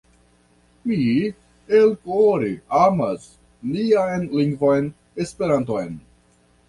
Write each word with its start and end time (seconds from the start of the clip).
Mi 0.91 0.95
elkore 1.81 2.49
amas 2.79 3.27
nian 3.75 4.27
lingvon 4.41 4.93
Esperanton. 5.27 5.93